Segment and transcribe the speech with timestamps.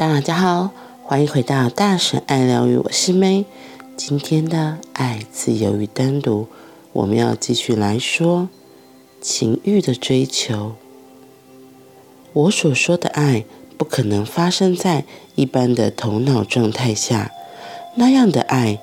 [0.00, 0.70] 大家好，
[1.02, 3.44] 欢迎回到大神爱疗愈，我是梅。
[3.98, 6.46] 今天的爱、自由与单独，
[6.94, 8.48] 我们要继续来说
[9.20, 10.72] 情欲的追求。
[12.32, 13.44] 我所说的爱，
[13.76, 17.30] 不可能发生在一般的头脑状态下。
[17.96, 18.80] 那样的爱，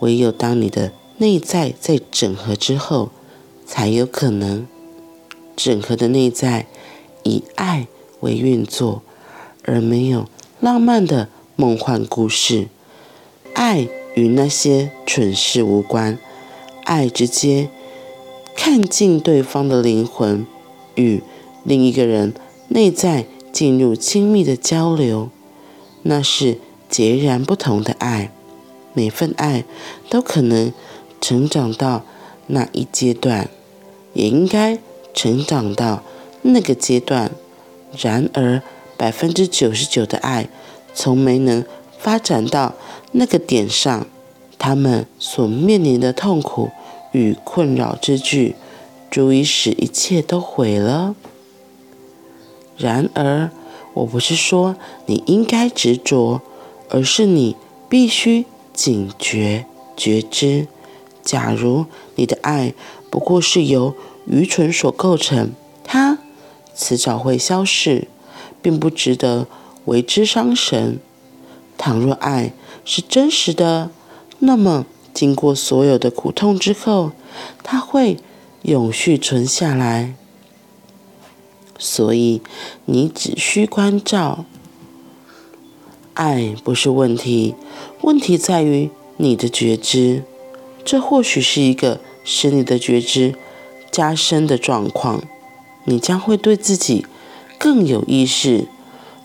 [0.00, 3.08] 唯有当你的内在在整合之后，
[3.64, 4.68] 才有可能。
[5.56, 6.66] 整合的内在
[7.22, 7.86] 以爱
[8.20, 9.00] 为运作，
[9.64, 10.28] 而没有
[10.60, 12.66] 浪漫的梦幻故事。
[13.54, 16.18] 爱与那些蠢事无关，
[16.84, 17.68] 爱直接
[18.56, 20.44] 看进对方的灵魂，
[20.96, 21.22] 与
[21.62, 22.34] 另一个人
[22.68, 25.30] 内在进入亲密的交流，
[26.02, 28.32] 那是截然不同的爱。
[28.94, 29.64] 每份爱
[30.10, 30.72] 都可能
[31.20, 32.04] 成长到
[32.48, 33.48] 那一阶段，
[34.12, 34.78] 也应该
[35.14, 36.02] 成长到
[36.42, 37.30] 那个阶段。
[37.96, 38.60] 然而，
[38.98, 40.48] 百分之九十九的爱
[40.92, 41.64] 从没能
[41.98, 42.74] 发展到
[43.12, 44.06] 那个点上，
[44.58, 46.70] 他们所面临的痛苦
[47.12, 48.56] 与困扰之巨，
[49.10, 51.14] 足以使一切都毁了。
[52.76, 53.50] 然而，
[53.94, 56.42] 我不是说你应该执着，
[56.90, 57.56] 而是你
[57.88, 59.64] 必须警觉
[59.96, 60.66] 觉知。
[61.22, 62.74] 假如你的爱
[63.10, 63.94] 不过是由
[64.26, 65.52] 愚蠢所构成，
[65.84, 66.18] 它
[66.74, 68.08] 迟早会消逝，
[68.60, 69.46] 并不值得
[69.86, 70.98] 为之伤神。
[71.76, 72.52] 倘若爱
[72.84, 73.90] 是真实的，
[74.40, 74.84] 那么
[75.14, 77.12] 经过所有的苦痛之后，
[77.62, 78.18] 它会
[78.62, 80.14] 永续存下来。
[81.78, 82.42] 所以，
[82.86, 84.44] 你只需关照，
[86.14, 87.54] 爱不是问题，
[88.02, 90.24] 问题在于你的觉知。
[90.84, 93.36] 这或许是一个使你的觉知
[93.92, 95.22] 加深的状况。
[95.84, 97.06] 你将会对自己
[97.58, 98.68] 更有意识。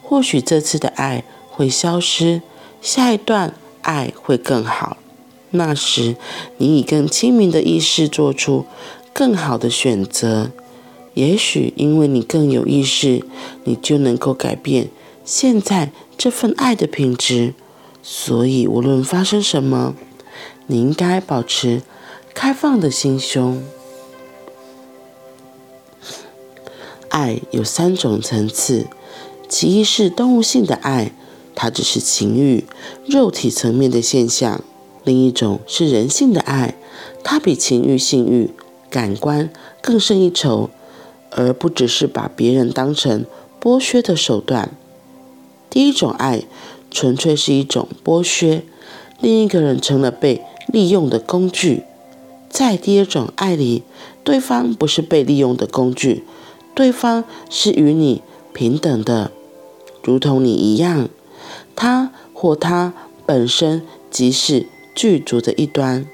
[0.02, 2.42] 或许这次的爱会消失，
[2.82, 4.98] 下一段爱会更好。
[5.52, 6.16] 那时，
[6.58, 8.66] 你以更清明的意识做出
[9.14, 10.52] 更好的选择。
[11.14, 13.24] 也许因为你更有意识，
[13.66, 14.90] 你就能够改变
[15.24, 17.54] 现在这份爱的品质。
[18.02, 19.96] 所以，无论发生什么，
[20.68, 21.84] 你应该保持
[22.34, 23.64] 开放的心胸。
[27.14, 28.88] 爱有三种层次，
[29.48, 31.12] 其一是动物性的爱，
[31.54, 32.66] 它只是情欲、
[33.06, 34.64] 肉体层面的现象；
[35.04, 36.74] 另一种是人性的爱，
[37.24, 38.50] 它比情欲、性欲、
[38.90, 40.72] 感官更胜一筹，
[41.30, 43.26] 而不只是把别人当成
[43.62, 44.76] 剥削的手段。
[45.70, 46.42] 第一种爱
[46.90, 48.64] 纯粹是一种剥削，
[49.22, 51.84] 另一个人成了被利用的工具。
[52.50, 53.84] 在第二种爱里，
[54.24, 56.24] 对方不是被利用的工具。
[56.76, 58.22] 对方是与你
[58.54, 59.32] 平等的，
[60.04, 61.08] 如同你一样，
[61.76, 62.94] 他或他
[63.26, 66.06] 本身即是具足的一端。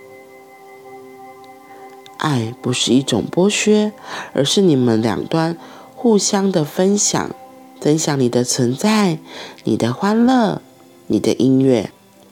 [2.18, 3.94] 爱不是一种剥削，
[4.34, 5.58] 而是你们两端
[5.96, 7.34] 互相的分享，
[7.80, 9.20] 分享你的存在、
[9.64, 10.62] 你的欢乐、
[11.08, 11.92] 你的音乐，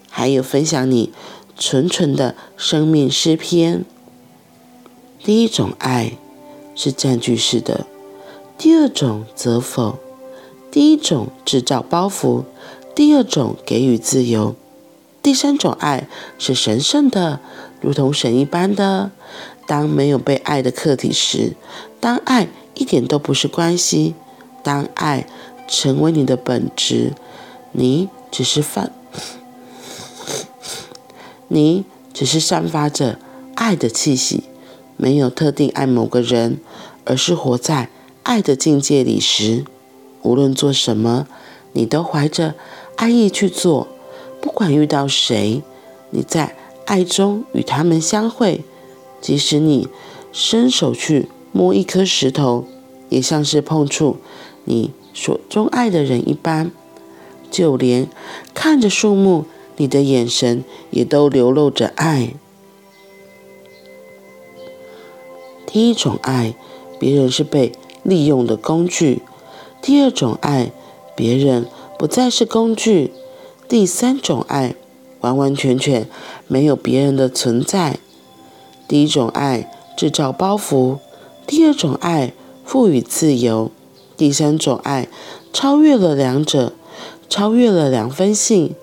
[0.10, 1.14] 还有分享你
[1.58, 3.86] 纯纯的生命诗篇。
[5.24, 6.18] 第一种爱
[6.76, 7.88] 是占据式的。
[8.58, 10.00] 第二种则否，
[10.72, 12.44] 第一种制造包袱，
[12.96, 14.56] 第二种给予自由，
[15.22, 16.08] 第三种爱
[16.40, 17.40] 是神圣的，
[17.80, 19.12] 如同神一般的。
[19.68, 21.54] 当没有被爱的客体时，
[22.00, 24.16] 当爱一点都不是关系，
[24.64, 25.28] 当爱
[25.68, 27.14] 成为你的本质，
[27.74, 28.94] 你只是散，
[31.50, 33.20] 你只是散发着
[33.56, 34.46] 爱的气息，
[34.96, 36.60] 没有特定爱某个人，
[37.04, 37.90] 而是活在。
[38.28, 39.64] 爱的境界里时，
[40.22, 41.28] 无论做什么，
[41.72, 42.56] 你都怀着
[42.98, 43.88] 爱意去做。
[44.42, 45.64] 不管遇到谁，
[46.10, 46.54] 你在
[46.86, 48.66] 爱中与他们相会。
[49.22, 49.88] 即使你
[50.34, 52.66] 伸手去摸一颗石头，
[53.08, 54.18] 也像是碰触
[54.66, 56.70] 你所钟爱的人一般。
[57.50, 58.10] 就连
[58.54, 59.46] 看着树木，
[59.78, 62.34] 你的眼神也都流露着爱。
[65.66, 66.56] 第一种爱，
[67.00, 67.72] 别人是被。
[68.08, 69.22] 利用的工具，
[69.82, 70.72] 第二种爱，
[71.14, 71.66] 别人
[72.00, 73.12] 不再是工具；
[73.68, 74.76] 第三种爱，
[75.20, 76.08] 完完全全
[76.48, 78.00] 没有别人的存在。
[78.88, 81.00] 第一种爱制造包袱，
[81.46, 82.32] 第二种爱
[82.64, 83.72] 赋予自由，
[84.16, 85.10] 第三种爱
[85.52, 86.72] 超越了两者，
[87.28, 88.74] 超越了两分性。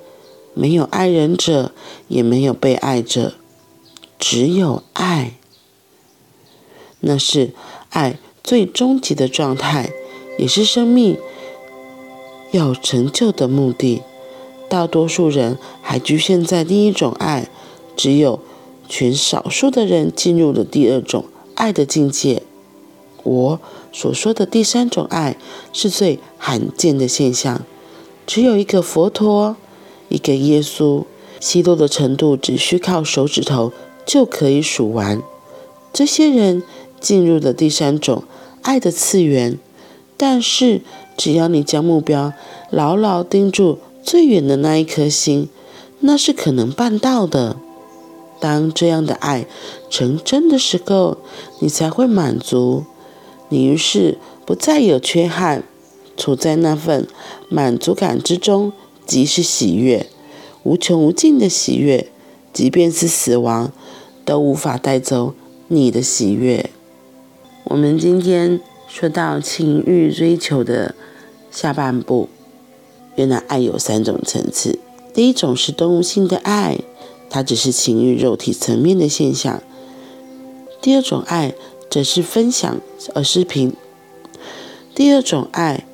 [0.52, 1.72] 没有爱人者，
[2.08, 3.32] 也没有被爱者，
[4.18, 5.32] 只有爱。
[7.00, 7.54] 那是
[7.88, 8.18] 爱。
[8.44, 9.90] 最终极的状态，
[10.38, 11.16] 也是生命
[12.52, 14.02] 要成就的目的。
[14.68, 17.48] 大多数人还局限在第一种爱，
[17.96, 18.38] 只有
[18.86, 21.24] 群少数的人进入了第二种
[21.54, 22.42] 爱的境界。
[23.22, 23.60] 我
[23.90, 25.38] 所说的第三种爱
[25.72, 27.62] 是最罕见的现象，
[28.26, 29.56] 只有一个佛陀，
[30.10, 31.04] 一个耶稣，
[31.40, 33.72] 希多的程度只需靠手指头
[34.04, 35.22] 就可以数完。
[35.92, 36.62] 这些人
[37.04, 38.24] 进入了第三种
[38.62, 39.58] 爱的次元，
[40.16, 40.80] 但是
[41.18, 42.32] 只要你将目标
[42.70, 45.50] 牢牢盯住最远的那一颗星，
[46.00, 47.58] 那是可能办到的。
[48.40, 49.46] 当这样的爱
[49.90, 51.18] 成真的时候，
[51.60, 52.84] 你才会满足。
[53.50, 54.16] 你于是
[54.46, 55.62] 不再有缺憾，
[56.16, 57.06] 处在那份
[57.50, 58.72] 满足感之中，
[59.04, 60.06] 即是喜悦，
[60.62, 62.08] 无穷无尽的喜悦，
[62.52, 63.70] 即便是死亡
[64.24, 65.34] 都无法带走
[65.68, 66.70] 你的喜悦。
[67.64, 70.94] 我们今天说到情欲追求的
[71.50, 72.28] 下半部，
[73.16, 74.78] 原来爱有三种层次。
[75.12, 76.78] 第一种是动物性的爱，
[77.28, 79.62] 它只是情欲肉体层面的现象。
[80.80, 81.54] 第二种爱。
[81.90, 82.80] 只是分享，
[83.14, 83.72] 而是平。
[84.96, 85.86] 第二种爱，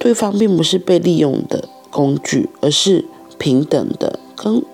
[0.00, 3.04] 对方并不是被利用的工具，而是
[3.38, 4.64] 平等的，跟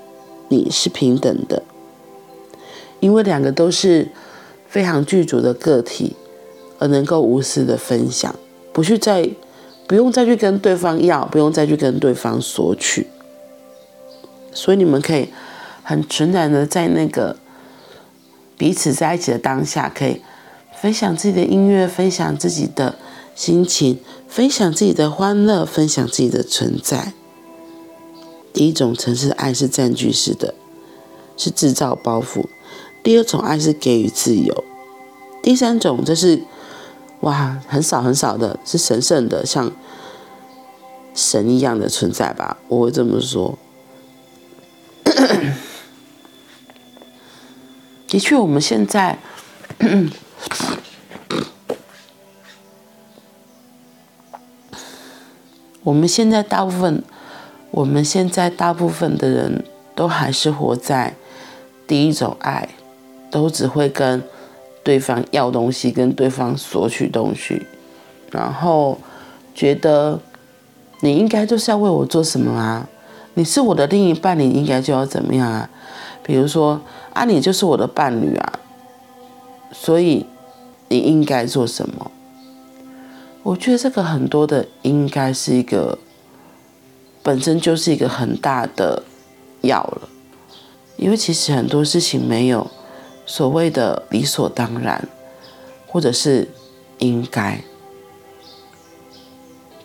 [0.48, 1.62] 你是平等的。
[3.00, 4.08] 因为两个都是
[4.69, 6.15] 非常具足的个体，
[6.79, 8.35] 而能够无私的分享，
[8.73, 9.29] 不去再
[9.87, 13.06] 不用再去跟对方要，不用再去跟对方索取。
[14.53, 15.29] 所以你们可以
[15.82, 17.37] 很纯然的在那个。
[18.59, 20.20] 彼此在一起的当下，可以
[20.82, 22.97] 分享自己的音乐，分享自己的
[23.32, 27.12] 心情，分享自己的欢乐，分享自己的存在。
[28.53, 30.55] 第一种层次的爱是占据式的，
[31.37, 32.47] 是制造包袱；
[33.03, 34.65] 第二种爱是给予自由；
[35.43, 36.43] 第三种就是
[37.21, 39.73] 哇，很少很少的，是神圣的，像
[41.15, 42.59] 神一样的存在吧？
[42.69, 43.59] 我会这么说。
[48.06, 49.19] 的确，我们现在，
[55.83, 57.03] 我们现在大部分，
[57.71, 59.65] 我们现在大部分的人
[59.95, 61.17] 都还是活在
[61.87, 62.69] 第一种爱，
[63.30, 64.22] 都只会跟
[64.82, 67.66] 对方要东西，跟对方索取东西，
[68.30, 68.98] 然后
[69.54, 70.20] 觉得
[71.00, 72.88] 你应该就是要为我做什么啊？
[73.34, 75.70] 你是我的另一半，你应该就要怎么样啊？
[76.22, 76.80] 比如说。
[77.14, 78.52] 啊，你就是我的伴侣啊，
[79.72, 80.25] 所以
[80.86, 82.12] 你应该做什么？
[83.42, 85.98] 我觉得这个很多的应该是一个
[87.25, 89.02] 本身就是一个很大的
[89.62, 90.08] 要了，
[90.96, 92.70] 因为其实很多事情没有
[93.28, 95.06] 所谓的理所当然，
[95.86, 96.48] 或者是
[96.96, 97.62] 应该。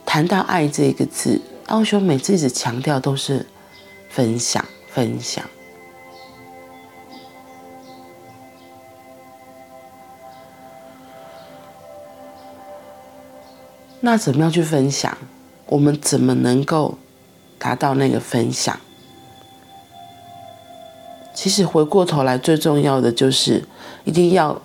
[0.05, 3.45] 谈到爱这个字，奥修每次一直强调都是
[4.09, 5.43] 分享，分享。
[13.99, 15.17] 那怎么样去分享？
[15.65, 16.97] 我们怎么能够
[17.57, 18.79] 达到那个分享？
[21.33, 23.63] 其实回过头来，最重要的就是
[24.03, 24.61] 一定要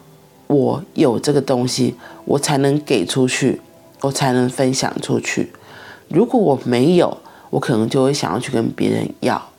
[0.47, 1.95] 我有这个东西，
[2.25, 3.61] 我才能给出去，
[4.03, 5.53] 我才能分享出去。
[6.09, 7.19] 如果我没有，
[7.51, 9.51] 我可能就会想要去跟别人要。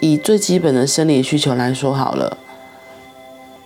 [0.00, 2.38] 以最基本的生理需求来说好了。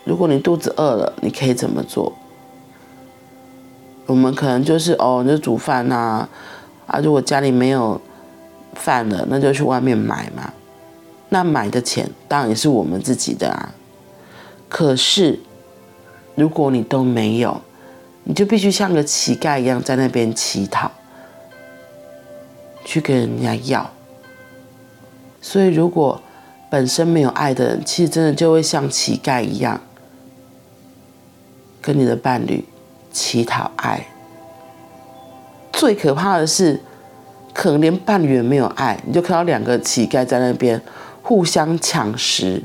[0.05, 2.15] 如果你肚子饿了，你可以怎么做？
[4.07, 6.29] 我们可能就是哦，你就煮饭呐，
[6.93, 8.01] 啊，如果家里没有
[8.75, 10.53] 饭了，那就去外面买嘛。
[11.31, 13.75] 那买的钱当然也是我们自己的啊。
[14.69, 15.41] 可是，
[16.35, 17.61] 如果你都没有，
[18.25, 20.93] 你就必须像个乞丐一样在那边乞讨，
[22.85, 23.91] 去跟人家要。
[25.41, 26.21] 所以，如果
[26.71, 29.81] 本身没有爱的人，其实真的就会像乞丐一样。
[31.81, 32.65] 跟你的伴侣
[33.11, 34.07] 乞讨爱，
[35.83, 36.81] 最可怕的是，
[37.53, 40.81] 可能连伴侣也没有爱，你就看到两个乞丐在那边
[41.25, 42.63] 互相抢食，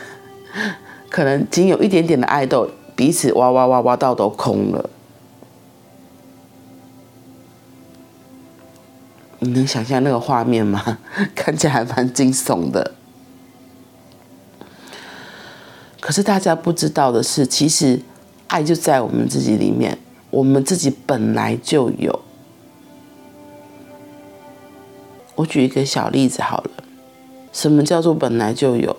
[1.10, 4.88] 可能仅有一点点的爱豆，彼此挖挖挖挖到都空了。
[9.40, 10.96] 你能想象那个画面吗？
[11.36, 12.94] 看起来还蛮惊悚的。
[16.00, 18.00] 可是大家不知道的是，其实
[18.46, 19.98] 爱就在我们自己里面，
[20.30, 22.20] 我们自己本来就有。
[25.36, 26.70] 我举一个小例子好了，
[27.52, 28.96] 什么叫做本来就有？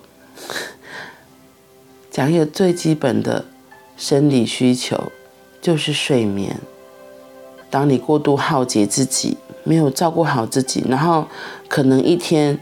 [2.10, 3.46] 讲一个最基本的
[3.96, 5.12] 生理需求，
[5.62, 6.60] 就是睡眠。
[7.70, 11.26] 当你过度耗竭自己，没有照顾好自己，然后
[11.70, 12.60] 可能一天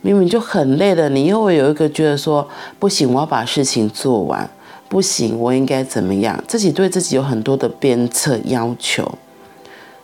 [0.00, 2.48] 明明就很累了，你又会有一个觉得说
[2.80, 4.50] 不行，我要把事情做完，
[4.88, 6.42] 不行，我应该怎么样？
[6.48, 9.18] 自己对自己有很多的鞭策要求，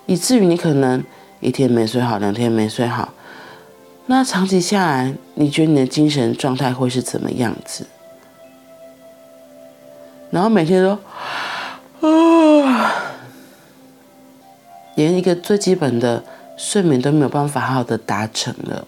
[0.06, 1.02] 以至于你可能
[1.40, 3.14] 一天没睡好，两天没睡好，
[4.06, 7.86] 那长期下来，你觉得你的精神状态会是怎么样子？
[10.30, 10.98] 然后每天都
[12.06, 12.92] 啊。
[14.96, 16.22] 连一个最基本的
[16.56, 18.86] 睡眠都没有办法好好的达成了，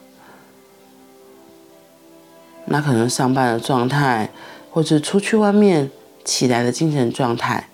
[2.67, 4.31] 那可能上班的状态，
[4.77, 5.91] 或者出去外面
[6.23, 7.67] 起来的精神状态，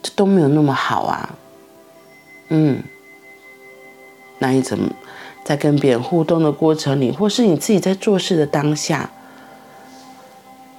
[0.00, 1.36] 这都没有那么好啊。
[2.50, 2.84] 嗯，
[4.38, 4.88] 那你怎么
[5.44, 9.10] 在跟别人互动的过程里，或是你自己在做事的当下，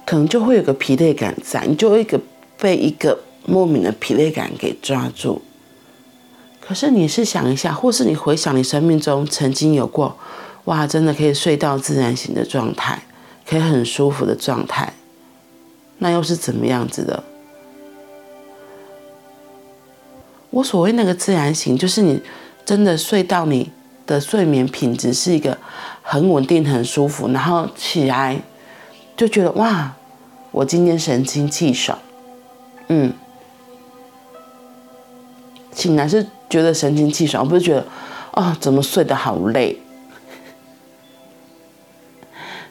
[0.06, 2.18] 可能就会有个疲累感在，你就会一个
[2.58, 5.42] 被一个莫名的疲累感给抓住。
[6.62, 10.16] 可是你是想一下，或是你回想你生命中曾经有过，
[10.64, 13.02] 哇，真的可以睡到自然醒的状态，
[13.46, 14.94] 可以很舒服的状态，
[15.98, 17.22] 那又是怎么样子的？
[20.50, 22.22] 我所谓那个自然醒，就是你
[22.64, 23.70] 真的睡到你
[24.06, 25.58] 的睡眠品质是一个
[26.02, 28.40] 很稳定、很舒服，然后起来
[29.16, 29.94] 就觉得哇，
[30.52, 31.98] 我今天神清气爽，
[32.88, 33.12] 嗯，
[35.72, 36.26] 醒来是。
[36.50, 37.84] 觉得神清气爽，不是觉得，
[38.32, 39.78] 哦，怎么睡得好累？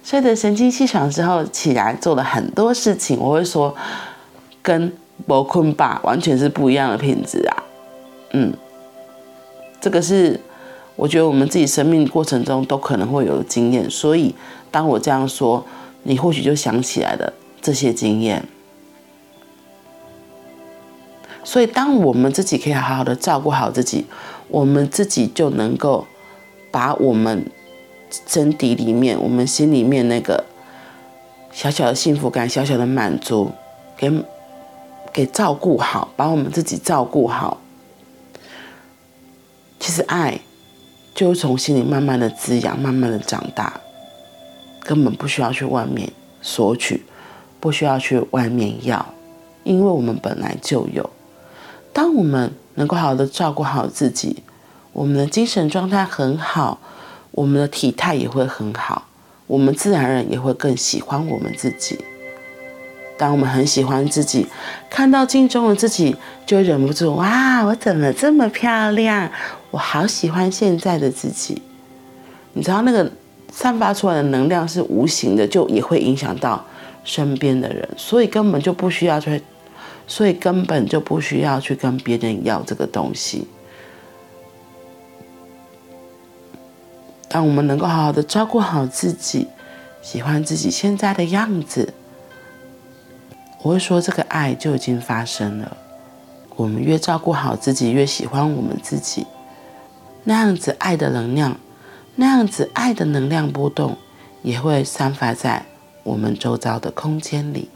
[0.08, 3.76] 睡得神清气爽之后起来做了很多事情，我会说，
[4.62, 4.94] 跟
[5.26, 7.64] 没困吧完全是不一样的品质啊。
[8.32, 8.54] 嗯，
[9.82, 10.40] 这个是
[10.96, 14.34] 我觉得我们自己生命过程中都可能会有的经验，所以
[14.72, 15.66] 当我这样说，
[16.04, 18.46] 你或许就想起来了这些经验。
[21.44, 24.06] 所以，当我们自己可以好好的照顾好自己，
[24.48, 26.08] 我们自己就能够
[26.72, 27.52] 把我们
[28.10, 30.46] 身体里面、我们心里面那个
[31.52, 33.52] 小小的幸福感、小小的满足，
[33.98, 34.12] 给
[35.12, 37.62] 给照顾好，把我们自己照顾好。
[39.80, 40.40] 其实，爱
[41.14, 43.80] 就从心里慢慢的滋养、慢慢的长大，
[44.82, 46.12] 根本不需要去外面
[46.42, 47.06] 索取，
[47.60, 49.06] 不需要去外面要，
[49.64, 51.10] 因为我们本来就有。
[51.94, 54.44] 当我们能够好好的照顾好自己，
[54.94, 56.80] 我们的精神状态很好，
[57.38, 59.06] 我们的体态也会很好，
[59.46, 62.00] 我们自然而然也会更喜欢我们自己。
[63.16, 64.48] 当我们很喜欢自己，
[64.90, 66.16] 看到镜中的自己，
[66.48, 69.30] 就忍不住哇，我怎么这么漂亮？
[69.70, 71.62] 我好喜欢现在的自己。
[72.54, 73.12] 你知道那个
[73.52, 76.66] 散发出来的能量是无形的，就也会影响到
[77.04, 79.40] 身边的人，所以根本就不需要去。
[80.08, 83.46] 所以根本就不需要去跟别人要这个东西。
[87.38, 89.48] 让我们能够好好的照顾好自己，
[90.02, 91.94] 喜欢自己现在的样子，
[93.62, 95.78] 我会说这个爱就已经发生了。
[96.56, 99.28] 我们越照顾好自己，越喜欢我们自己，
[100.24, 101.60] 那样子爱的能量，
[102.16, 103.96] 那样子爱的能量波动，
[104.42, 105.64] 也会散发在
[106.02, 107.70] 我们周遭的空间里。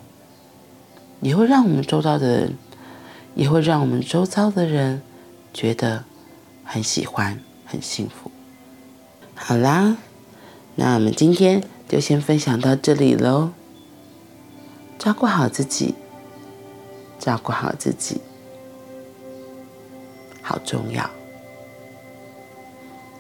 [1.20, 2.58] 也会让我们周遭的人，
[3.36, 5.04] 也会让我们周遭的人
[5.54, 6.04] 觉得
[6.64, 8.32] 很喜欢、很幸福。
[9.44, 9.98] 好啦，
[10.76, 13.50] 那我们今天就先分享到这里喽。
[15.00, 15.96] 照顾好自己，
[17.20, 18.22] 照顾好自己，
[20.42, 21.10] 好重要。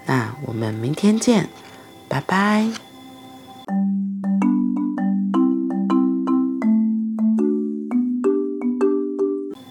[0.06, 1.50] 那我们明天见，
[2.08, 2.70] 拜拜。